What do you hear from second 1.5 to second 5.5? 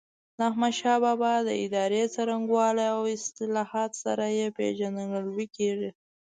ادارې څرنګوالي او اصلاحاتو سره یې پيژندګلوي